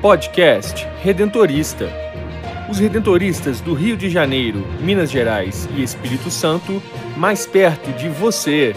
Podcast 0.00 0.88
Redentorista. 1.02 1.86
Os 2.70 2.78
redentoristas 2.78 3.60
do 3.60 3.74
Rio 3.74 3.98
de 3.98 4.08
Janeiro, 4.08 4.66
Minas 4.80 5.10
Gerais 5.10 5.68
e 5.76 5.82
Espírito 5.82 6.30
Santo, 6.30 6.82
mais 7.18 7.44
perto 7.44 7.92
de 7.92 8.08
você. 8.08 8.74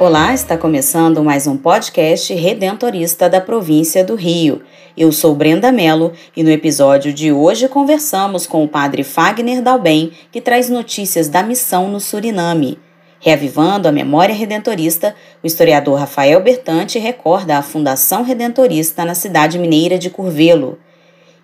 Olá, 0.00 0.32
está 0.32 0.56
começando 0.56 1.22
mais 1.22 1.46
um 1.46 1.58
podcast 1.58 2.32
redentorista 2.32 3.28
da 3.28 3.38
província 3.38 4.02
do 4.02 4.14
Rio. 4.14 4.62
Eu 4.96 5.12
sou 5.12 5.34
Brenda 5.34 5.70
Mello 5.70 6.12
e 6.34 6.42
no 6.42 6.50
episódio 6.50 7.12
de 7.12 7.30
hoje 7.30 7.68
conversamos 7.68 8.46
com 8.46 8.64
o 8.64 8.68
padre 8.68 9.04
Fagner 9.04 9.60
Dalben, 9.60 10.10
que 10.32 10.40
traz 10.40 10.70
notícias 10.70 11.28
da 11.28 11.42
missão 11.42 11.88
no 11.88 12.00
Suriname. 12.00 12.78
Reavivando 13.24 13.86
a 13.86 13.92
memória 13.92 14.34
redentorista, 14.34 15.14
o 15.44 15.46
historiador 15.46 15.96
Rafael 15.96 16.42
Bertante 16.42 16.98
recorda 16.98 17.56
a 17.56 17.62
Fundação 17.62 18.24
Redentorista 18.24 19.04
na 19.04 19.14
cidade 19.14 19.60
mineira 19.60 19.96
de 19.96 20.10
Curvelo. 20.10 20.76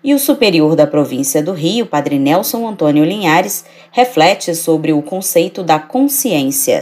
E 0.03 0.13
o 0.13 0.19
superior 0.19 0.75
da 0.75 0.85
província 0.85 1.41
do 1.41 1.53
Rio, 1.53 1.85
Padre 1.85 2.19
Nelson 2.19 2.67
Antônio 2.67 3.05
Linhares, 3.05 3.63
reflete 3.93 4.53
sobre 4.55 4.91
o 4.91 5.01
conceito 5.01 5.63
da 5.63 5.79
consciência. 5.79 6.81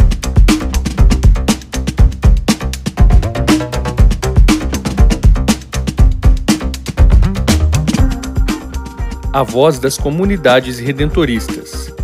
A 9.32 9.44
voz 9.44 9.78
das 9.78 9.95
comunidades 9.95 10.80
redentoristas 10.80 11.95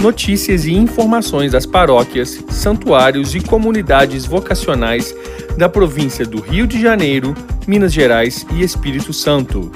notícias 0.00 0.64
e 0.64 0.72
informações 0.72 1.52
das 1.52 1.66
paróquias, 1.66 2.42
santuários 2.50 3.34
e 3.34 3.40
comunidades 3.40 4.24
vocacionais 4.24 5.14
da 5.56 5.68
província 5.68 6.24
do 6.24 6.40
Rio 6.40 6.66
de 6.66 6.80
Janeiro, 6.80 7.34
Minas 7.66 7.92
Gerais 7.92 8.46
e 8.54 8.62
Espírito 8.62 9.12
Santo. 9.12 9.70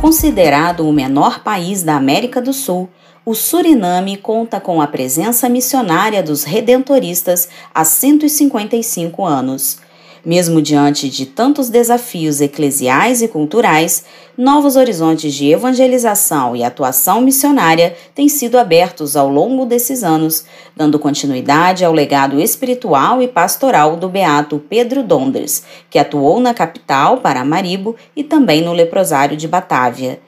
Considerado 0.00 0.88
o 0.88 0.92
menor 0.92 1.40
país 1.42 1.82
da 1.82 1.96
América 1.96 2.40
do 2.40 2.52
Sul, 2.52 2.88
o 3.24 3.34
Suriname 3.34 4.16
conta 4.16 4.60
com 4.60 4.80
a 4.80 4.86
presença 4.86 5.48
missionária 5.48 6.22
dos 6.22 6.44
redentoristas 6.44 7.48
há 7.74 7.84
155 7.84 9.24
anos. 9.24 9.78
Mesmo 10.24 10.62
diante 10.62 11.08
de 11.08 11.26
tantos 11.26 11.68
desafios 11.68 12.40
eclesiais 12.40 13.22
e 13.22 13.26
culturais, 13.26 14.04
novos 14.38 14.76
horizontes 14.76 15.34
de 15.34 15.50
evangelização 15.50 16.54
e 16.54 16.62
atuação 16.62 17.20
missionária 17.20 17.96
têm 18.14 18.28
sido 18.28 18.56
abertos 18.56 19.16
ao 19.16 19.28
longo 19.28 19.66
desses 19.66 20.04
anos, 20.04 20.44
dando 20.76 20.96
continuidade 20.96 21.84
ao 21.84 21.92
legado 21.92 22.40
espiritual 22.40 23.20
e 23.20 23.26
pastoral 23.26 23.96
do 23.96 24.08
beato 24.08 24.62
Pedro 24.70 25.02
Dondres, 25.02 25.64
que 25.90 25.98
atuou 25.98 26.38
na 26.38 26.54
capital, 26.54 27.16
Paramaribo, 27.16 27.96
e 28.14 28.22
também 28.22 28.62
no 28.62 28.72
leprosário 28.72 29.36
de 29.36 29.48
Batávia. 29.48 30.20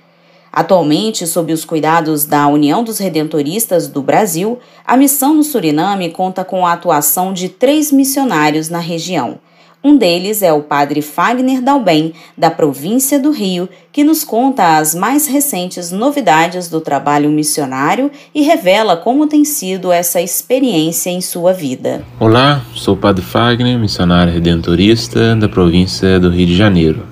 Atualmente, 0.53 1.25
sob 1.25 1.53
os 1.53 1.65
cuidados 1.65 2.25
da 2.25 2.49
União 2.49 2.83
dos 2.83 2.99
Redentoristas 2.99 3.87
do 3.87 4.03
Brasil, 4.03 4.59
a 4.85 4.97
missão 4.97 5.35
no 5.35 5.45
Suriname 5.45 6.11
conta 6.11 6.45
com 6.45 6.67
a 6.67 6.73
atuação 6.73 7.33
de 7.33 7.49
três 7.49 7.93
missionários 7.93 8.69
na 8.69 8.81
região. 8.81 9.39
Um 9.87 9.99
deles 9.99 10.41
é 10.41 10.51
o 10.51 10.63
padre 10.63 11.03
Fagner 11.03 11.61
Dalben, 11.61 12.15
da 12.39 12.51
província 12.51 13.21
do 13.21 13.31
Rio, 13.31 13.69
que 13.93 14.03
nos 14.03 14.25
conta 14.25 14.79
as 14.79 14.95
mais 14.95 15.27
recentes 15.27 15.93
novidades 15.93 16.71
do 16.71 16.81
trabalho 16.81 17.31
missionário 17.31 18.11
e 18.35 18.41
revela 18.41 18.97
como 18.97 19.27
tem 19.27 19.45
sido 19.45 19.93
essa 19.93 20.23
experiência 20.23 21.11
em 21.11 21.21
sua 21.21 21.53
vida. 21.53 22.03
Olá, 22.19 22.63
sou 22.75 22.95
o 22.95 22.97
padre 22.97 23.23
Fagner, 23.23 23.79
missionário 23.79 24.33
redentorista 24.33 25.37
da 25.37 25.51
província 25.51 26.19
do 26.19 26.31
Rio 26.31 26.47
de 26.47 26.57
Janeiro. 26.57 27.03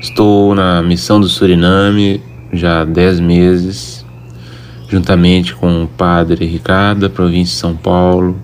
Estou 0.00 0.54
na 0.54 0.80
missão 0.80 1.18
do 1.18 1.28
Suriname 1.28 2.22
já 2.52 2.82
há 2.82 2.84
10 2.84 3.18
meses, 3.18 4.06
juntamente 4.88 5.56
com 5.56 5.82
o 5.82 5.88
padre 5.88 6.46
Ricardo, 6.46 7.00
da 7.00 7.10
província 7.10 7.54
de 7.54 7.60
São 7.60 7.74
Paulo, 7.74 8.38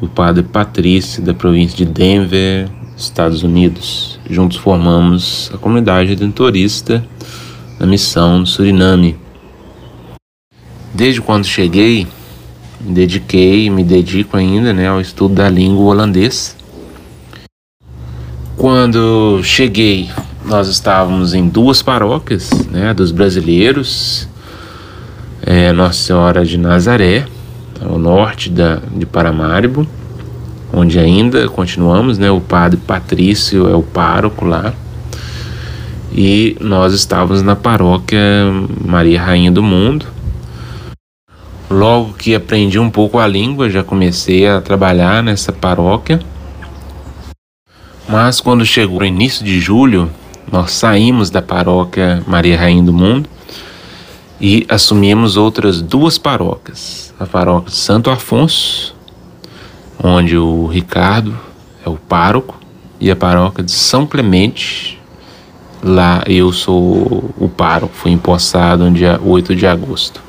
o 0.00 0.06
padre 0.06 0.42
Patrício, 0.42 1.22
da 1.22 1.34
província 1.34 1.76
de 1.76 1.84
Denver, 1.84 2.68
Estados 2.96 3.42
Unidos. 3.42 4.18
Juntos 4.28 4.56
formamos 4.56 5.50
a 5.52 5.58
comunidade 5.58 6.08
redentorista 6.08 7.04
na 7.78 7.86
missão 7.86 8.40
no 8.40 8.46
Suriname. 8.46 9.16
Desde 10.94 11.20
quando 11.20 11.44
cheguei, 11.44 12.06
me 12.80 12.92
dediquei, 12.92 13.70
me 13.70 13.84
dedico 13.84 14.36
ainda 14.36 14.72
né, 14.72 14.88
ao 14.88 15.00
estudo 15.00 15.34
da 15.34 15.48
língua 15.48 15.86
holandesa. 15.86 16.54
Quando 18.56 19.40
cheguei, 19.42 20.10
nós 20.44 20.68
estávamos 20.68 21.34
em 21.34 21.48
duas 21.48 21.82
paróquias 21.82 22.50
né, 22.70 22.92
dos 22.92 23.12
brasileiros, 23.12 24.28
é, 25.42 25.72
Nossa 25.72 25.98
Senhora 25.98 26.44
de 26.44 26.58
Nazaré 26.58 27.26
ao 27.80 27.98
norte 27.98 28.50
da, 28.50 28.76
de 28.76 29.06
Paramaribo, 29.06 29.86
onde 30.72 30.98
ainda 30.98 31.48
continuamos, 31.48 32.18
né? 32.18 32.30
O 32.30 32.40
padre 32.40 32.78
Patrício 32.78 33.68
é 33.68 33.74
o 33.74 33.82
pároco 33.82 34.44
lá. 34.44 34.74
E 36.12 36.56
nós 36.60 36.94
estávamos 36.94 37.42
na 37.42 37.54
paróquia 37.54 38.20
Maria 38.84 39.22
Rainha 39.22 39.50
do 39.50 39.62
Mundo. 39.62 40.06
Logo 41.70 42.14
que 42.14 42.34
aprendi 42.34 42.78
um 42.78 42.90
pouco 42.90 43.18
a 43.18 43.26
língua, 43.26 43.68
já 43.68 43.84
comecei 43.84 44.48
a 44.48 44.60
trabalhar 44.60 45.22
nessa 45.22 45.52
paróquia. 45.52 46.18
Mas 48.08 48.40
quando 48.40 48.64
chegou 48.64 49.00
o 49.00 49.04
início 49.04 49.44
de 49.44 49.60
julho, 49.60 50.10
nós 50.50 50.70
saímos 50.72 51.28
da 51.28 51.42
paróquia 51.42 52.22
Maria 52.26 52.58
Rainha 52.58 52.82
do 52.82 52.92
Mundo 52.92 53.28
e 54.40 54.64
assumimos 54.68 55.36
outras 55.36 55.82
duas 55.82 56.16
paróquias. 56.16 57.07
A 57.18 57.26
paróquia 57.26 57.70
de 57.70 57.76
Santo 57.76 58.10
Afonso, 58.10 58.94
onde 60.02 60.36
o 60.36 60.66
Ricardo 60.66 61.36
é 61.84 61.88
o 61.88 61.96
pároco, 61.96 62.56
e 63.00 63.10
a 63.10 63.16
paróquia 63.16 63.64
de 63.64 63.72
São 63.72 64.06
Clemente, 64.06 65.00
lá 65.82 66.22
eu 66.26 66.52
sou 66.52 67.34
o 67.36 67.48
pároco, 67.48 67.92
fui 67.94 68.12
empossado 68.12 68.84
no 68.84 68.92
dia 68.92 69.20
8 69.20 69.56
de 69.56 69.66
agosto. 69.66 70.20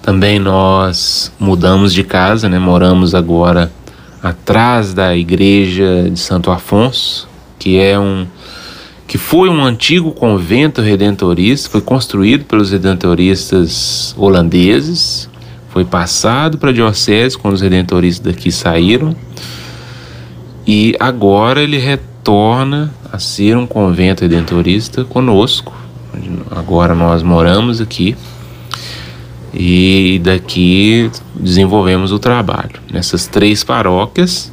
Também 0.00 0.38
nós 0.38 1.32
mudamos 1.38 1.92
de 1.92 2.04
casa, 2.04 2.48
né? 2.48 2.58
moramos 2.58 3.14
agora 3.14 3.72
atrás 4.22 4.94
da 4.94 5.16
igreja 5.16 6.08
de 6.10 6.18
Santo 6.18 6.50
Afonso, 6.50 7.28
que 7.58 7.78
é 7.78 7.98
um 7.98 8.26
que 9.06 9.18
foi 9.18 9.48
um 9.48 9.64
antigo 9.64 10.12
convento 10.12 10.80
redentorista, 10.80 11.68
foi 11.68 11.80
construído 11.80 12.44
pelos 12.44 12.70
redentoristas 12.70 14.14
holandeses, 14.16 15.28
foi 15.68 15.84
passado 15.84 16.58
para 16.58 16.70
a 16.70 16.72
diocese 16.72 17.36
quando 17.36 17.54
os 17.54 17.60
redentoristas 17.60 18.32
daqui 18.32 18.50
saíram, 18.50 19.14
e 20.66 20.96
agora 20.98 21.62
ele 21.62 21.78
retorna 21.78 22.92
a 23.12 23.18
ser 23.18 23.56
um 23.56 23.66
convento 23.66 24.22
redentorista 24.22 25.04
conosco. 25.04 25.72
Agora 26.50 26.94
nós 26.94 27.22
moramos 27.22 27.80
aqui 27.80 28.16
e 29.52 30.20
daqui 30.24 31.10
desenvolvemos 31.34 32.12
o 32.12 32.18
trabalho 32.18 32.80
nessas 32.90 33.26
três 33.26 33.62
paróquias, 33.62 34.50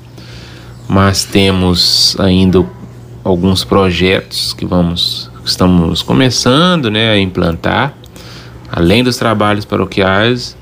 mas 0.87 1.23
temos 1.23 2.15
ainda 2.19 2.65
alguns 3.23 3.63
projetos 3.63 4.53
que 4.53 4.65
vamos 4.65 5.29
que 5.43 5.49
estamos 5.49 6.01
começando 6.01 6.91
né, 6.91 7.11
a 7.11 7.17
implantar. 7.19 7.93
Além 8.71 9.03
dos 9.03 9.17
trabalhos 9.17 9.65
paroquiais, 9.65 10.55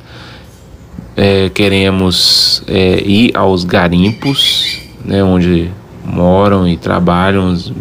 é, 1.15 1.49
queremos 1.49 2.63
é, 2.65 3.03
ir 3.05 3.35
aos 3.35 3.63
garimpos, 3.63 4.79
né, 5.03 5.23
onde 5.23 5.69
moram 6.03 6.67
e 6.67 6.77
trabalham 6.77 7.51
os, 7.51 7.71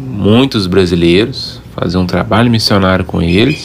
muitos 0.00 0.66
brasileiros, 0.66 1.60
fazer 1.76 1.96
um 1.98 2.06
trabalho 2.06 2.50
missionário 2.50 3.04
com 3.04 3.22
eles. 3.22 3.64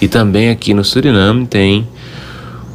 E 0.00 0.08
também 0.08 0.48
aqui 0.48 0.74
no 0.74 0.82
Suriname 0.82 1.46
tem 1.46 1.86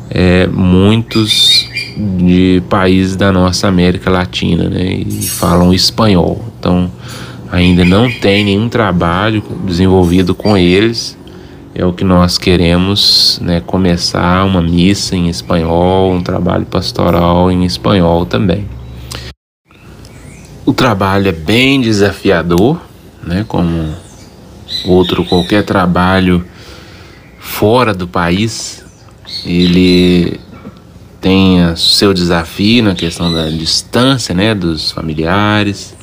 é, 0.10 0.48
muitos 0.48 1.68
de 1.98 2.62
países 2.70 3.16
da 3.16 3.32
nossa 3.32 3.68
América 3.68 4.10
Latina, 4.10 4.70
né? 4.70 5.04
E 5.06 5.24
falam 5.24 5.74
espanhol. 5.74 6.55
Então, 6.66 6.90
ainda 7.52 7.86
não 7.86 8.10
tem 8.10 8.44
nenhum 8.44 8.68
trabalho 8.68 9.44
desenvolvido 9.68 10.34
com 10.34 10.58
eles. 10.58 11.16
É 11.76 11.86
o 11.86 11.94
que 11.94 12.04
nós 12.04 12.40
queremos, 12.40 13.38
né? 13.40 13.62
Começar 13.64 14.44
uma 14.46 14.64
missa 14.64 15.16
em 15.16 15.30
espanhol, 15.30 16.12
um 16.12 16.24
trabalho 16.24 16.66
pastoral 16.66 17.52
em 17.52 17.64
espanhol 17.64 18.26
também. 18.26 18.68
O 20.66 20.74
trabalho 20.74 21.28
é 21.28 21.32
bem 21.32 21.80
desafiador, 21.80 22.82
né? 23.22 23.46
Como 23.48 23.94
outro 24.84 25.24
qualquer 25.24 25.64
trabalho 25.64 26.44
fora 27.38 27.94
do 27.94 28.08
país, 28.08 28.84
ele 29.46 30.40
tem 31.22 31.76
seu 31.76 32.12
desafio 32.12 32.86
na 32.86 32.96
questão 32.96 33.32
da 33.32 33.52
distância, 33.52 34.34
né, 34.34 34.56
dos 34.56 34.92
familiares, 34.92 35.96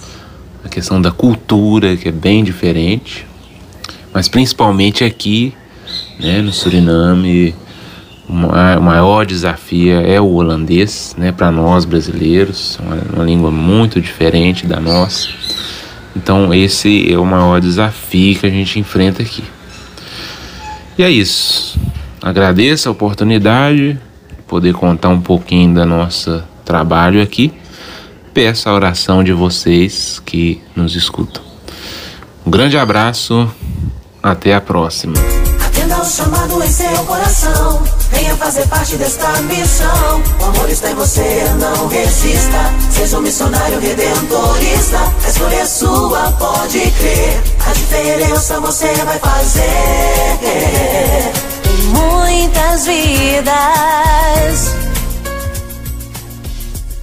a 0.65 0.69
questão 0.69 1.01
da 1.01 1.11
cultura, 1.11 1.97
que 1.97 2.09
é 2.09 2.13
bem 2.13 2.45
diferente, 2.45 3.27
mas 4.13 4.29
principalmente 4.29 5.05
aqui, 5.05 5.55
né, 6.19 6.41
no 6.41 6.53
Suriname, 6.53 7.55
o 8.29 8.81
maior 8.81 9.27
desafio 9.27 10.01
é 10.01 10.21
o 10.21 10.33
holandês, 10.33 11.15
né, 11.19 11.33
para 11.33 11.51
nós 11.51 11.85
brasileiros, 11.85 12.79
uma, 12.79 12.97
uma 13.15 13.25
língua 13.25 13.51
muito 13.51 14.01
diferente 14.01 14.67
da 14.67 14.81
nossa. 14.81 15.29
Então 16.15 16.53
esse 16.53 17.13
é 17.13 17.19
o 17.19 17.25
maior 17.25 17.61
desafio 17.61 18.39
que 18.39 18.47
a 18.47 18.51
gente 18.51 18.79
enfrenta 18.79 19.23
aqui. 19.23 19.43
E 20.97 21.03
é 21.03 21.11
isso. 21.11 21.79
Agradeço 22.21 22.89
a 22.89 22.93
oportunidade 22.93 23.95
de 23.95 24.43
poder 24.47 24.75
contar 24.75 25.09
um 25.09 25.21
pouquinho 25.21 25.75
da 25.75 25.85
nosso 25.85 26.43
trabalho 26.65 27.23
aqui. 27.23 27.53
Peço 28.35 28.69
a 28.69 28.73
oração 28.73 29.23
de 29.23 29.33
vocês 29.33 30.19
que 30.25 30.63
nos 30.75 30.97
escutam. 30.97 31.43
Um 32.47 32.51
grande 32.51 32.79
abraço, 32.79 33.47
até 34.23 34.55
a 34.55 34.61
próxima. 34.61 35.13
Atenda 35.67 36.01
o 36.01 36.05
chamado 36.05 36.65
em 36.65 36.71
seu 36.71 37.05
coração. 37.05 37.83
Venha 38.11 38.35
fazer 38.37 38.67
parte 38.69 38.97
desta 38.97 39.29
missão. 39.43 40.23
O 40.41 40.45
amor 40.45 40.71
está 40.71 40.91
em 40.91 40.95
você, 40.95 41.45
não 41.61 41.89
resista. 41.89 42.73
Seja 42.91 43.19
um 43.19 43.23
missionário 43.23 43.79
redentorista. 43.79 44.99
A 45.25 45.29
escolha 45.29 45.57
é 45.57 45.67
sua, 45.67 46.33
pode 46.39 46.81
crer. 46.81 47.39
A 47.69 47.73
diferença 47.75 48.59
você 48.61 48.95
vai 49.05 49.19
fazer. 49.19 49.63
Muitas 51.93 52.87
vidas. 52.87 53.73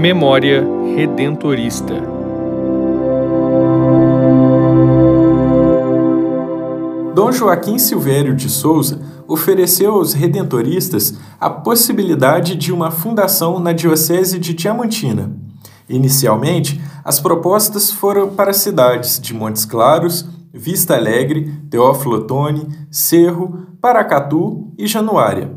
Memória 0.00 0.66
Redentorista 0.96 1.92
Dom 7.14 7.30
Joaquim 7.30 7.78
Silvério 7.78 8.34
de 8.34 8.48
Souza 8.48 8.98
ofereceu 9.28 9.96
aos 9.96 10.14
redentoristas 10.14 11.18
a 11.38 11.50
possibilidade 11.50 12.54
de 12.56 12.72
uma 12.72 12.90
fundação 12.90 13.60
na 13.60 13.74
Diocese 13.74 14.38
de 14.38 14.54
Diamantina. 14.54 15.36
Inicialmente, 15.86 16.80
as 17.04 17.20
propostas 17.20 17.90
foram 17.90 18.30
para 18.30 18.54
cidades 18.54 19.20
de 19.20 19.34
Montes 19.34 19.66
Claros, 19.66 20.26
Vista 20.50 20.96
Alegre, 20.96 21.52
Teófilo 21.68 22.16
Otoni, 22.16 22.66
Cerro, 22.90 23.66
Paracatu 23.82 24.72
e 24.78 24.86
Januária. 24.86 25.52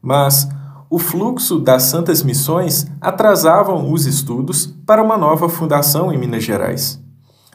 Mas 0.00 0.48
o 0.90 0.98
fluxo 0.98 1.58
das 1.58 1.84
Santas 1.84 2.22
Missões 2.22 2.86
atrasavam 3.00 3.92
os 3.92 4.06
estudos 4.06 4.66
para 4.86 5.02
uma 5.02 5.18
nova 5.18 5.48
fundação 5.48 6.12
em 6.12 6.18
Minas 6.18 6.42
Gerais. 6.42 7.02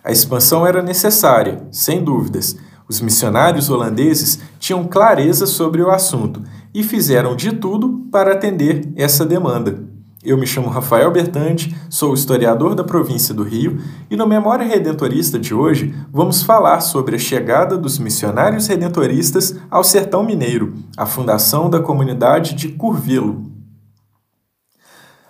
A 0.03 0.12
expansão 0.12 0.68
era 0.68 0.81
necessária, 0.81 1.65
sem 1.71 2.03
dúvidas, 2.03 2.56
os 2.88 3.00
missionários 3.00 3.69
holandeses 3.69 4.39
tinham 4.59 4.83
clareza 4.83 5.47
sobre 5.47 5.81
o 5.81 5.89
assunto 5.89 6.44
e 6.74 6.83
fizeram 6.83 7.35
de 7.35 7.53
tudo 7.53 8.07
para 8.12 8.33
atender 8.33 8.91
essa 8.95 9.25
demanda. 9.25 9.93
Eu 10.24 10.38
me 10.38 10.48
chamo 10.48 10.70
Rafael 10.70 11.12
Bertante, 11.12 11.75
sou 11.90 12.14
historiador 12.14 12.75
da 12.75 12.84
província 12.84 13.34
do 13.34 13.44
Rio 13.44 13.81
e 14.10 14.16
no 14.16 14.25
Memória 14.25 14.66
Redentorista 14.66 15.38
de 15.38 15.54
hoje 15.54 15.94
vamos 16.14 16.42
falar 16.42 16.80
sobre 16.80 17.18
a 17.18 17.20
chegada 17.20 17.78
dos 17.78 18.00
missionários 18.00 18.68
redentoristas 18.68 19.54
ao 19.70 19.84
Sertão 19.84 20.24
Mineiro, 20.24 20.75
a 20.96 21.06
fundação 21.06 21.70
da 21.70 21.81
comunidade 21.81 22.54
de 22.54 22.70
Curvelo. 22.70 23.52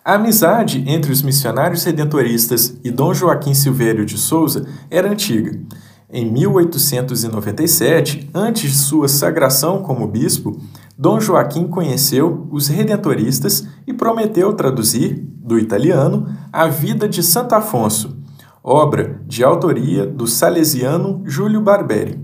A 0.05 0.13
amizade 0.13 0.83
entre 0.85 1.11
os 1.11 1.23
missionários 1.23 1.83
redentoristas 1.83 2.77
e 2.83 2.91
Dom 2.91 3.15
Joaquim 3.15 3.55
Silvério 3.55 4.05
de 4.05 4.19
Souza 4.19 4.67
era 4.91 5.09
antiga. 5.09 5.59
Em 6.15 6.31
1897, 6.31 8.29
antes 8.31 8.71
de 8.71 8.77
sua 8.77 9.07
sagração 9.07 9.81
como 9.81 10.05
bispo, 10.07 10.61
Dom 10.97 11.19
Joaquim 11.19 11.67
conheceu 11.67 12.47
os 12.51 12.67
redentoristas 12.67 13.67
e 13.87 13.93
prometeu 13.93 14.53
traduzir, 14.53 15.27
do 15.43 15.57
italiano, 15.59 16.27
a 16.51 16.67
vida 16.67 17.09
de 17.09 17.21
Santo 17.21 17.53
Afonso, 17.53 18.15
obra 18.63 19.19
de 19.25 19.43
autoria 19.43 20.05
do 20.05 20.25
salesiano 20.25 21.21
Júlio 21.25 21.59
Barberi. 21.59 22.21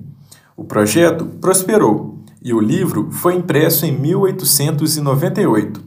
O 0.55 0.63
projeto 0.63 1.25
prosperou 1.25 2.19
e 2.41 2.53
o 2.53 2.59
livro 2.59 3.09
foi 3.11 3.35
impresso 3.35 3.85
em 3.85 3.91
1898. 3.91 5.83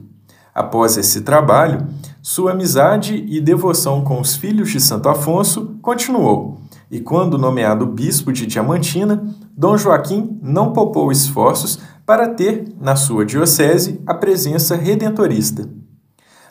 Após 0.53 0.97
esse 0.97 1.21
trabalho, 1.21 1.87
sua 2.21 2.51
amizade 2.51 3.25
e 3.27 3.41
devoção 3.41 4.03
com 4.03 4.19
os 4.21 4.35
filhos 4.35 4.69
de 4.69 4.79
Santo 4.79 5.09
Afonso 5.09 5.77
continuou 5.81 6.61
e 6.93 6.99
quando 6.99 7.39
nomeado 7.39 7.87
bispo 7.87 8.31
de 8.31 8.45
Diamantina, 8.45 9.27
Dom 9.57 9.75
Joaquim 9.75 10.37
não 10.43 10.73
poupou 10.73 11.11
esforços 11.11 11.79
para 12.05 12.27
ter, 12.27 12.73
na 12.79 12.95
sua 12.95 13.25
diocese, 13.25 14.01
a 14.05 14.13
presença 14.13 14.75
redentorista. 14.75 15.67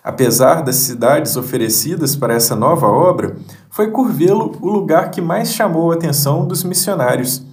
Apesar 0.03 0.63
das 0.63 0.77
cidades 0.77 1.37
oferecidas 1.37 2.17
para 2.17 2.35
essa 2.35 2.57
nova 2.57 2.87
obra, 2.87 3.37
foi 3.71 3.91
Curvelo 3.91 4.57
o 4.61 4.69
lugar 4.69 5.11
que 5.11 5.21
mais 5.21 5.53
chamou 5.53 5.93
a 5.93 5.95
atenção 5.95 6.47
dos 6.47 6.65
missionários. 6.65 7.45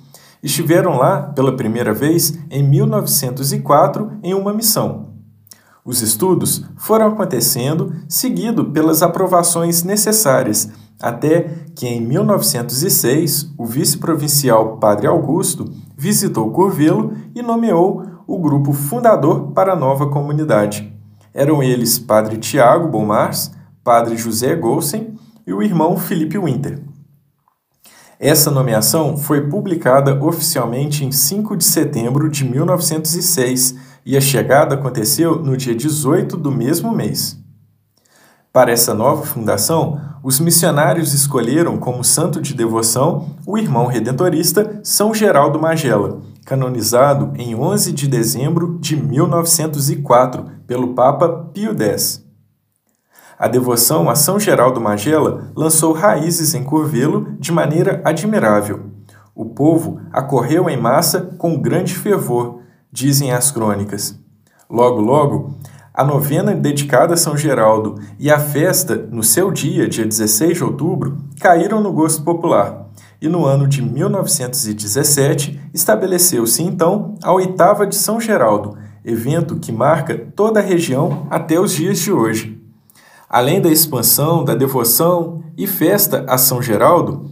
Estiveram 0.41 0.97
lá 0.97 1.21
pela 1.21 1.55
primeira 1.55 1.93
vez 1.93 2.37
em 2.49 2.63
1904 2.63 4.13
em 4.23 4.33
uma 4.33 4.53
missão. 4.53 5.09
Os 5.85 6.01
estudos 6.01 6.65
foram 6.77 7.07
acontecendo 7.07 7.93
seguido 8.07 8.65
pelas 8.65 9.01
aprovações 9.01 9.83
necessárias 9.83 10.69
até 11.01 11.49
que 11.75 11.87
em 11.87 12.01
1906 12.01 13.53
o 13.57 13.65
vice-provincial 13.65 14.77
Padre 14.77 15.07
Augusto 15.07 15.71
visitou 15.99 16.49
Curvelo 16.49 17.13
e 17.35 17.41
nomeou 17.41 18.05
o 18.25 18.39
grupo 18.39 18.71
fundador 18.71 19.51
para 19.51 19.73
a 19.73 19.75
nova 19.75 20.09
comunidade. 20.09 20.97
Eram 21.33 21.61
eles 21.61 21.99
Padre 21.99 22.37
Tiago 22.37 22.87
Bomars, 22.87 23.51
Padre 23.83 24.15
José 24.15 24.55
Golsen 24.55 25.15
e 25.45 25.51
o 25.51 25.61
irmão 25.61 25.97
Felipe 25.97 26.39
Winter. 26.39 26.81
Essa 28.17 28.49
nomeação 28.49 29.17
foi 29.17 29.49
publicada 29.49 30.23
oficialmente 30.23 31.03
em 31.03 31.11
5 31.11 31.57
de 31.57 31.65
setembro 31.65 32.29
de 32.29 32.45
1906 32.45 33.75
e 34.05 34.15
a 34.15 34.21
chegada 34.21 34.75
aconteceu 34.75 35.43
no 35.43 35.57
dia 35.57 35.75
18 35.75 36.37
do 36.37 36.49
mesmo 36.49 36.95
mês. 36.95 37.37
Para 38.51 38.71
essa 38.71 38.95
nova 38.95 39.23
fundação, 39.23 40.01
os 40.23 40.39
missionários 40.39 41.13
escolheram 41.13 41.77
como 41.77 42.03
santo 42.03 42.41
de 42.41 42.55
devoção 42.55 43.35
o 43.45 43.57
irmão 43.57 43.85
redentorista 43.85 44.79
São 44.83 45.13
Geraldo 45.13 45.59
Magela, 45.59 46.21
canonizado 46.45 47.31
em 47.35 47.53
11 47.53 47.91
de 47.91 48.07
dezembro 48.07 48.79
de 48.79 48.95
1904 48.95 50.45
pelo 50.65 50.95
Papa 50.95 51.49
Pio 51.53 51.79
X. 51.79 52.25
A 53.37 53.47
devoção 53.47 54.09
a 54.09 54.15
São 54.15 54.39
Geraldo 54.39 54.81
Magela 54.81 55.51
lançou 55.55 55.93
raízes 55.93 56.55
em 56.55 56.63
Curvelo 56.63 57.37
de 57.39 57.51
maneira 57.51 58.01
admirável. 58.03 58.87
O 59.35 59.45
povo 59.45 60.01
acorreu 60.11 60.67
em 60.69 60.75
massa 60.75 61.21
com 61.37 61.61
grande 61.61 61.95
fervor, 61.95 62.61
dizem 62.91 63.31
as 63.31 63.51
crônicas. 63.51 64.19
Logo, 64.69 64.99
logo, 64.99 65.55
a 65.99 66.03
novena 66.05 66.55
dedicada 66.55 67.15
a 67.15 67.17
São 67.17 67.35
Geraldo 67.35 67.95
e 68.17 68.31
a 68.31 68.39
festa, 68.39 68.95
no 69.11 69.21
seu 69.21 69.51
dia, 69.51 69.85
dia 69.85 70.05
16 70.05 70.55
de 70.59 70.63
outubro, 70.63 71.17
caíram 71.41 71.81
no 71.81 71.91
gosto 71.91 72.23
popular. 72.23 72.87
E 73.21 73.27
no 73.27 73.45
ano 73.45 73.67
de 73.67 73.81
1917 73.81 75.59
estabeleceu-se 75.73 76.63
então 76.63 77.15
a 77.21 77.33
oitava 77.33 77.85
de 77.85 77.97
São 77.97 78.17
Geraldo, 78.17 78.77
evento 79.03 79.57
que 79.57 79.73
marca 79.73 80.17
toda 80.37 80.61
a 80.61 80.63
região 80.63 81.27
até 81.29 81.59
os 81.59 81.73
dias 81.73 81.99
de 81.99 82.13
hoje. 82.13 82.63
Além 83.29 83.59
da 83.59 83.69
expansão 83.69 84.45
da 84.45 84.55
devoção 84.55 85.43
e 85.57 85.67
festa 85.67 86.23
a 86.29 86.37
São 86.37 86.61
Geraldo, 86.61 87.29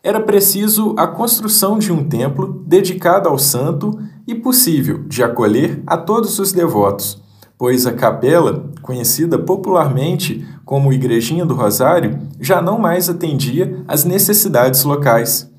Era 0.00 0.20
preciso 0.20 0.94
a 0.96 1.08
construção 1.08 1.80
de 1.80 1.92
um 1.92 2.08
templo 2.08 2.62
dedicado 2.64 3.28
ao 3.28 3.36
santo 3.36 3.98
e 4.24 4.34
possível 4.36 5.02
de 5.02 5.24
acolher 5.24 5.82
a 5.84 5.96
todos 5.96 6.38
os 6.38 6.52
devotos, 6.52 7.20
pois 7.58 7.86
a 7.86 7.92
capela, 7.92 8.70
conhecida 8.80 9.36
popularmente 9.36 10.46
como 10.64 10.92
Igrejinha 10.92 11.44
do 11.44 11.54
Rosário, 11.54 12.20
já 12.40 12.62
não 12.62 12.78
mais 12.78 13.10
atendia 13.10 13.82
às 13.88 14.04
necessidades 14.04 14.84
locais. 14.84 15.50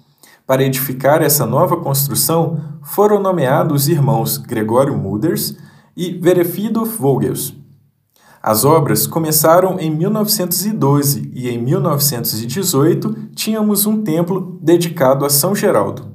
Para 0.47 0.63
edificar 0.63 1.21
essa 1.21 1.45
nova 1.45 1.77
construção, 1.77 2.59
foram 2.81 3.21
nomeados 3.21 3.83
os 3.83 3.89
irmãos 3.89 4.37
Gregório 4.37 4.97
Muders 4.97 5.55
e 5.95 6.13
Verefido 6.13 6.85
Vogels. 6.85 7.53
As 8.41 8.63
obras 8.63 9.05
começaram 9.05 9.77
em 9.79 9.91
1912 9.91 11.29
e 11.35 11.49
em 11.49 11.61
1918 11.61 13.13
tínhamos 13.35 13.85
um 13.85 14.01
templo 14.01 14.57
dedicado 14.61 15.25
a 15.25 15.29
São 15.29 15.53
Geraldo. 15.53 16.07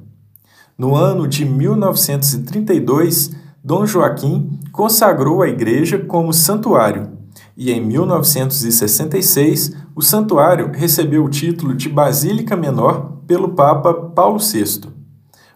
No 0.75 0.95
ano 0.95 1.27
de 1.27 1.45
1932, 1.45 3.31
Dom 3.65 3.83
Joaquim 3.83 4.59
consagrou 4.71 5.41
a 5.41 5.47
igreja 5.47 5.97
como 5.97 6.31
santuário, 6.31 7.13
e 7.57 7.71
em 7.71 7.83
1966 7.83 9.71
o 9.95 10.03
santuário 10.03 10.69
recebeu 10.71 11.25
o 11.25 11.29
título 11.29 11.73
de 11.73 11.89
Basílica 11.89 12.55
Menor 12.55 13.23
pelo 13.25 13.55
Papa 13.55 13.91
Paulo 13.91 14.37
VI. 14.37 14.81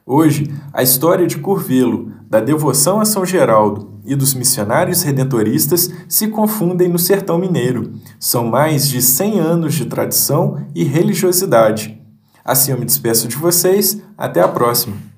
Hoje, 0.04 0.52
a 0.74 0.82
história 0.82 1.28
de 1.28 1.38
Curvelo, 1.38 2.12
da 2.28 2.40
devoção 2.40 3.00
a 3.00 3.06
São 3.06 3.24
Geraldo 3.24 4.00
e 4.04 4.16
dos 4.16 4.34
missionários 4.34 5.04
redentoristas 5.04 5.94
se 6.08 6.30
confundem 6.30 6.90
no 6.90 6.98
sertão 6.98 7.38
mineiro. 7.38 7.94
São 8.20 8.48
mais 8.48 8.90
de 8.90 9.04
100 9.04 9.40
anos 9.40 9.76
de 9.76 9.86
tradição 9.86 10.66
e 10.74 10.84
religiosidade. 10.84 12.02
Assim 12.44 12.72
eu 12.72 12.80
me 12.80 12.86
despeço 12.86 13.28
de 13.28 13.36
vocês, 13.36 14.02
até 14.18 14.42
a 14.42 14.48
próxima. 14.48 15.09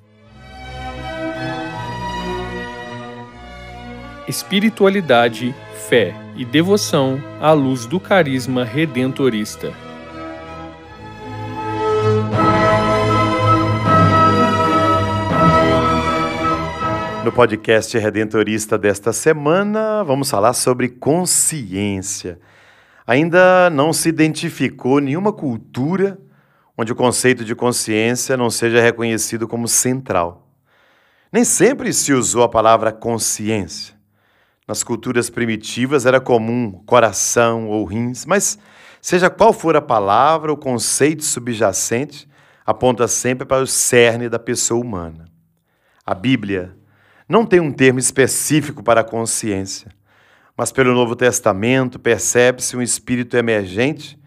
Espiritualidade, 4.32 5.54
fé 5.90 6.16
e 6.38 6.46
devoção 6.46 7.22
à 7.42 7.52
luz 7.52 7.86
do 7.86 8.00
carisma 8.00 8.64
redentorista. 8.64 9.74
No 17.26 17.32
podcast 17.34 17.98
Redentorista 17.98 18.78
desta 18.78 19.12
semana, 19.12 20.02
vamos 20.06 20.30
falar 20.30 20.54
sobre 20.54 20.88
consciência. 20.88 22.40
Ainda 23.06 23.70
não 23.70 23.92
se 23.92 24.08
identificou 24.08 25.02
nenhuma 25.02 25.34
cultura 25.34 26.18
onde 26.78 26.94
o 26.94 26.96
conceito 26.96 27.44
de 27.44 27.54
consciência 27.54 28.38
não 28.38 28.50
seja 28.50 28.82
reconhecido 28.82 29.46
como 29.46 29.68
central. 29.68 30.48
Nem 31.34 31.44
sempre 31.44 31.92
se 31.92 32.14
usou 32.14 32.44
a 32.44 32.50
palavra 32.50 32.94
consciência. 32.94 34.00
Nas 34.72 34.84
culturas 34.84 35.30
primitivas 35.30 36.06
era 36.06 36.22
comum 36.22 36.72
coração 36.86 37.68
ou 37.68 37.84
rins, 37.84 38.25
mas 38.25 38.58
seja 39.01 39.30
qual 39.30 39.51
for 39.51 39.75
a 39.75 39.82
palavra, 39.82 40.50
o 40.50 40.56
conceito 40.56 41.25
subjacente 41.25 42.25
aponta 42.66 43.06
sempre 43.06 43.46
para 43.46 43.62
o 43.62 43.68
cerne 43.68 44.30
da 44.30 44.40
pessoa 44.40 44.80
humana. 44.80 45.25
A 46.06 46.16
Bíblia 46.16 46.74
não 47.28 47.46
tem 47.46 47.60
um 47.60 47.74
termo 47.74 48.00
específico 48.00 48.82
para 48.82 49.01
a 49.01 49.04
consciência, 49.04 49.92
mas 50.56 50.72
pelo 50.72 50.94
Novo 50.94 51.18
Testamento 51.18 52.00
percebe-se 52.00 52.78
um 52.78 52.82
espírito 52.82 53.36
emergente 53.36 54.18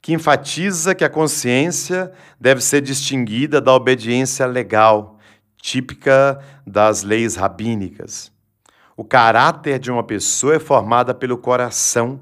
que 0.00 0.12
enfatiza 0.12 0.94
que 0.94 1.04
a 1.04 1.10
consciência 1.10 2.12
deve 2.40 2.60
ser 2.60 2.82
distinguida 2.82 3.60
da 3.60 3.74
obediência 3.74 4.46
legal, 4.46 5.18
típica 5.60 6.38
das 6.64 7.02
leis 7.02 7.34
rabínicas. 7.34 8.37
O 8.98 9.04
caráter 9.04 9.78
de 9.78 9.92
uma 9.92 10.02
pessoa 10.02 10.56
é 10.56 10.58
formado 10.58 11.14
pelo 11.14 11.38
coração 11.38 12.18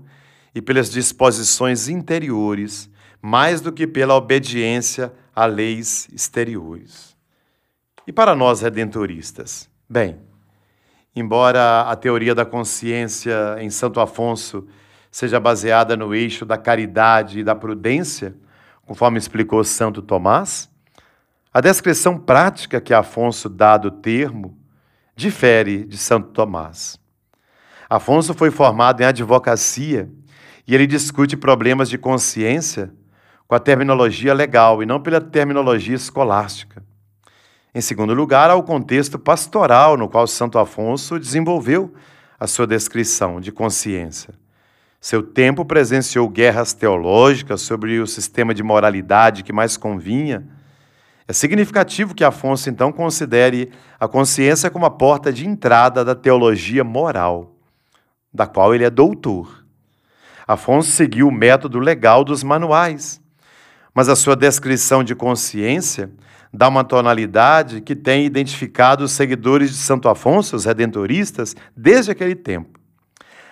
e 0.54 0.60
pelas 0.60 0.90
disposições 0.90 1.88
interiores, 1.88 2.90
mais 3.22 3.62
do 3.62 3.72
que 3.72 3.86
pela 3.86 4.14
obediência 4.14 5.10
a 5.34 5.46
leis 5.46 6.06
exteriores. 6.12 7.16
E 8.06 8.12
para 8.12 8.36
nós 8.36 8.60
redentoristas? 8.60 9.70
Bem, 9.88 10.18
embora 11.14 11.80
a 11.80 11.96
teoria 11.96 12.34
da 12.34 12.44
consciência 12.44 13.56
em 13.58 13.70
Santo 13.70 13.98
Afonso 13.98 14.68
seja 15.10 15.40
baseada 15.40 15.96
no 15.96 16.14
eixo 16.14 16.44
da 16.44 16.58
caridade 16.58 17.38
e 17.38 17.42
da 17.42 17.54
prudência, 17.54 18.36
conforme 18.84 19.16
explicou 19.16 19.64
Santo 19.64 20.02
Tomás, 20.02 20.68
a 21.54 21.62
descrição 21.62 22.18
prática 22.18 22.82
que 22.82 22.92
Afonso 22.92 23.48
dá 23.48 23.78
do 23.78 23.90
termo 23.90 24.65
difere 25.16 25.84
de 25.84 25.96
Santo 25.96 26.28
Tomás. 26.28 27.00
Afonso 27.88 28.34
foi 28.34 28.50
formado 28.50 29.00
em 29.00 29.06
advocacia 29.06 30.10
e 30.66 30.74
ele 30.74 30.86
discute 30.86 31.36
problemas 31.36 31.88
de 31.88 31.96
consciência 31.96 32.92
com 33.48 33.54
a 33.54 33.60
terminologia 33.60 34.34
legal 34.34 34.82
e 34.82 34.86
não 34.86 35.00
pela 35.00 35.20
terminologia 35.20 35.94
escolástica. 35.94 36.84
Em 37.74 37.80
segundo 37.80 38.12
lugar, 38.12 38.50
há 38.50 38.54
o 38.54 38.62
contexto 38.62 39.18
pastoral 39.18 39.96
no 39.96 40.08
qual 40.08 40.26
Santo 40.26 40.58
Afonso 40.58 41.18
desenvolveu 41.18 41.94
a 42.38 42.46
sua 42.46 42.66
descrição 42.66 43.40
de 43.40 43.52
consciência. 43.52 44.34
Seu 45.00 45.22
tempo 45.22 45.64
presenciou 45.64 46.28
guerras 46.28 46.72
teológicas 46.72 47.60
sobre 47.60 48.00
o 48.00 48.06
sistema 48.06 48.52
de 48.52 48.62
moralidade 48.62 49.42
que 49.42 49.52
mais 49.52 49.76
convinha. 49.76 50.46
É 51.28 51.32
significativo 51.32 52.14
que 52.14 52.22
Afonso 52.22 52.70
então 52.70 52.92
considere 52.92 53.70
a 53.98 54.06
consciência 54.06 54.70
como 54.70 54.86
a 54.86 54.90
porta 54.90 55.32
de 55.32 55.46
entrada 55.46 56.04
da 56.04 56.14
teologia 56.14 56.84
moral, 56.84 57.56
da 58.32 58.46
qual 58.46 58.74
ele 58.74 58.84
é 58.84 58.90
doutor. 58.90 59.64
Afonso 60.46 60.92
seguiu 60.92 61.26
o 61.26 61.32
método 61.32 61.80
legal 61.80 62.22
dos 62.22 62.44
manuais, 62.44 63.20
mas 63.92 64.08
a 64.08 64.14
sua 64.14 64.36
descrição 64.36 65.02
de 65.02 65.16
consciência 65.16 66.12
dá 66.52 66.68
uma 66.68 66.84
tonalidade 66.84 67.80
que 67.80 67.96
tem 67.96 68.24
identificado 68.24 69.02
os 69.02 69.10
seguidores 69.10 69.70
de 69.70 69.76
Santo 69.76 70.08
Afonso, 70.08 70.54
os 70.54 70.64
redentoristas, 70.64 71.56
desde 71.76 72.12
aquele 72.12 72.36
tempo. 72.36 72.78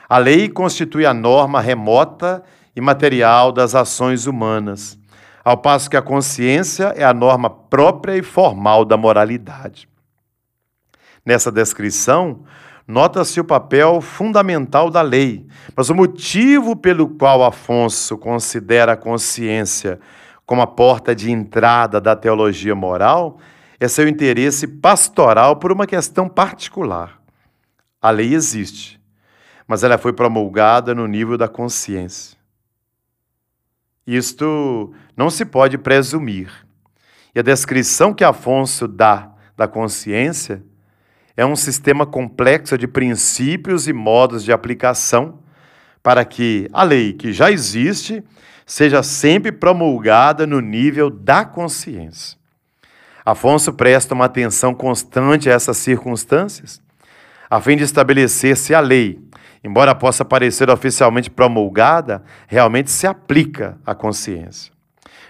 A 0.08 0.18
lei 0.18 0.48
constitui 0.48 1.04
a 1.04 1.12
norma 1.12 1.60
remota 1.60 2.44
e 2.76 2.80
material 2.80 3.50
das 3.50 3.74
ações 3.74 4.26
humanas, 4.26 4.96
ao 5.44 5.58
passo 5.58 5.90
que 5.90 5.96
a 5.96 6.02
consciência 6.02 6.94
é 6.96 7.04
a 7.04 7.12
norma 7.12 7.50
própria 7.50 8.16
e 8.16 8.22
formal 8.22 8.84
da 8.84 8.96
moralidade. 8.96 9.88
Nessa 11.24 11.52
descrição, 11.52 12.44
nota-se 12.88 13.40
o 13.40 13.44
papel 13.44 14.00
fundamental 14.00 14.90
da 14.90 15.02
lei, 15.02 15.46
mas 15.76 15.90
o 15.90 15.94
motivo 15.94 16.74
pelo 16.74 17.08
qual 17.08 17.44
Afonso 17.44 18.16
considera 18.16 18.92
a 18.92 18.96
consciência 18.96 20.00
como 20.46 20.62
a 20.62 20.66
porta 20.66 21.14
de 21.14 21.30
entrada 21.30 22.00
da 22.00 22.14
teologia 22.14 22.74
moral, 22.74 23.38
é 23.80 23.88
seu 23.88 24.06
interesse 24.06 24.66
pastoral 24.66 25.56
por 25.56 25.72
uma 25.72 25.86
questão 25.86 26.28
particular. 26.28 27.18
A 28.00 28.10
lei 28.10 28.34
existe, 28.34 29.00
mas 29.66 29.82
ela 29.82 29.96
foi 29.96 30.12
promulgada 30.12 30.94
no 30.94 31.06
nível 31.06 31.38
da 31.38 31.48
consciência. 31.48 32.36
Isto 34.06 34.92
não 35.16 35.30
se 35.30 35.44
pode 35.44 35.78
presumir. 35.78 36.50
E 37.34 37.38
a 37.38 37.42
descrição 37.42 38.12
que 38.12 38.22
Afonso 38.22 38.86
dá 38.86 39.30
da 39.56 39.66
consciência 39.66 40.62
é 41.36 41.44
um 41.44 41.56
sistema 41.56 42.06
complexo 42.06 42.78
de 42.78 42.86
princípios 42.86 43.88
e 43.88 43.92
modos 43.92 44.44
de 44.44 44.52
aplicação 44.52 45.40
para 46.02 46.24
que 46.24 46.68
a 46.72 46.82
lei 46.82 47.12
que 47.12 47.32
já 47.32 47.50
existe 47.50 48.22
seja 48.66 49.02
sempre 49.02 49.50
promulgada 49.50 50.46
no 50.46 50.60
nível 50.60 51.10
da 51.10 51.44
consciência. 51.44 52.38
Afonso 53.24 53.72
presta 53.72 54.14
uma 54.14 54.26
atenção 54.26 54.74
constante 54.74 55.48
a 55.48 55.54
essas 55.54 55.78
circunstâncias, 55.78 56.80
a 57.48 57.60
fim 57.60 57.76
de 57.76 57.84
estabelecer 57.84 58.56
se 58.56 58.74
a 58.74 58.80
lei, 58.80 59.18
embora 59.64 59.94
possa 59.94 60.24
parecer 60.26 60.68
oficialmente 60.68 61.30
promulgada, 61.30 62.22
realmente 62.46 62.90
se 62.90 63.06
aplica 63.06 63.78
à 63.84 63.94
consciência. 63.94 64.70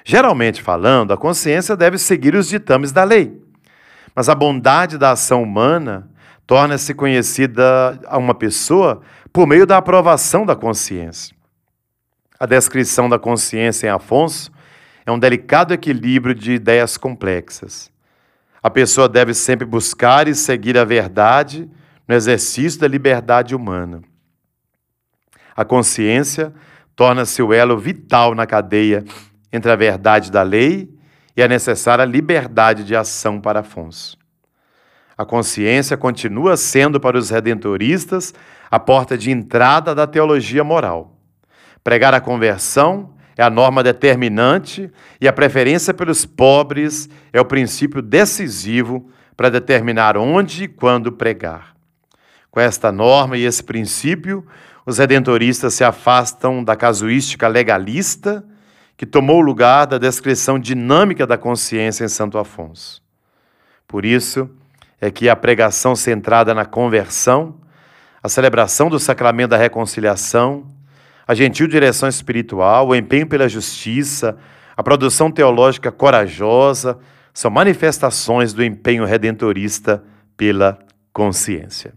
Geralmente 0.04 0.60
falando, 0.60 1.12
a 1.12 1.16
consciência 1.16 1.76
deve 1.76 1.96
seguir 1.96 2.34
os 2.34 2.48
ditames 2.48 2.90
da 2.90 3.04
lei, 3.04 3.40
mas 4.14 4.28
a 4.28 4.34
bondade 4.34 4.98
da 4.98 5.12
ação 5.12 5.42
humana 5.42 6.10
torna-se 6.46 6.92
conhecida 6.92 7.98
a 8.06 8.18
uma 8.18 8.34
pessoa 8.34 9.00
por 9.32 9.46
meio 9.46 9.66
da 9.66 9.78
aprovação 9.78 10.44
da 10.44 10.56
consciência. 10.56 11.34
A 12.38 12.44
descrição 12.44 13.08
da 13.08 13.18
consciência 13.18 13.86
em 13.86 13.90
Afonso 13.90 14.52
é 15.06 15.12
um 15.12 15.18
delicado 15.18 15.72
equilíbrio 15.72 16.34
de 16.34 16.52
ideias 16.52 16.96
complexas. 16.96 17.90
A 18.62 18.68
pessoa 18.68 19.08
deve 19.08 19.32
sempre 19.32 19.64
buscar 19.64 20.26
e 20.26 20.34
seguir 20.34 20.76
a 20.76 20.84
verdade 20.84 21.70
no 22.06 22.14
exercício 22.14 22.80
da 22.80 22.88
liberdade 22.88 23.54
humana. 23.54 24.02
A 25.56 25.64
consciência 25.64 26.52
torna-se 26.96 27.42
o 27.42 27.52
elo 27.52 27.78
vital 27.78 28.34
na 28.34 28.46
cadeia 28.46 29.04
entre 29.52 29.70
a 29.70 29.76
verdade 29.76 30.30
da 30.30 30.42
lei 30.42 30.92
e 31.37 31.42
a 31.42 31.49
necessária 31.49 32.04
liberdade 32.04 32.84
de 32.84 32.94
ação 32.94 33.40
para 33.40 33.61
Afonso. 33.61 34.18
A 35.16 35.25
consciência 35.25 35.96
continua 35.96 36.56
sendo 36.56 36.99
para 36.99 37.16
os 37.16 37.30
redentoristas 37.30 38.34
a 38.70 38.80
porta 38.80 39.16
de 39.16 39.30
entrada 39.30 39.94
da 39.94 40.06
teologia 40.06 40.64
moral. 40.64 41.16
Pregar 41.84 42.14
a 42.14 42.20
conversão 42.20 43.14
é 43.37 43.42
a 43.42 43.50
norma 43.50 43.82
determinante 43.82 44.90
e 45.20 45.28
a 45.28 45.32
preferência 45.32 45.94
pelos 45.94 46.25
pobres 46.25 47.08
é 47.32 47.40
o 47.40 47.44
princípio 47.44 48.02
decisivo 48.02 49.08
para 49.37 49.50
determinar 49.50 50.16
onde 50.16 50.64
e 50.64 50.68
quando 50.68 51.12
pregar. 51.12 51.75
Com 52.50 52.61
esta 52.61 52.90
norma 52.92 53.37
e 53.37 53.44
esse 53.44 53.62
princípio, 53.62 54.46
os 54.86 54.98
redentoristas 54.98 55.74
se 55.74 55.84
afastam 55.84 56.62
da 56.62 56.76
casuística 56.76 57.48
legalista 57.48 58.44
que 58.96 59.06
tomou 59.06 59.40
lugar 59.40 59.86
da 59.86 59.98
descrição 59.98 60.58
dinâmica 60.58 61.26
da 61.26 61.36
consciência 61.36 62.04
em 62.04 62.08
Santo 62.08 62.38
Afonso. 62.38 63.02
Por 63.88 64.04
isso 64.04 64.48
é 65.00 65.10
que 65.10 65.28
a 65.28 65.36
pregação 65.36 65.96
centrada 65.96 66.54
na 66.54 66.64
conversão, 66.64 67.56
a 68.22 68.28
celebração 68.28 68.88
do 68.88 68.98
sacramento 68.98 69.50
da 69.50 69.56
reconciliação, 69.56 70.66
a 71.26 71.34
gentil 71.34 71.66
direção 71.66 72.08
espiritual, 72.08 72.88
o 72.88 72.94
empenho 72.94 73.26
pela 73.26 73.48
justiça, 73.48 74.36
a 74.76 74.82
produção 74.82 75.30
teológica 75.30 75.90
corajosa, 75.90 76.98
são 77.32 77.50
manifestações 77.50 78.52
do 78.52 78.62
empenho 78.62 79.04
redentorista 79.04 80.04
pela 80.36 80.78
consciência. 81.12 81.94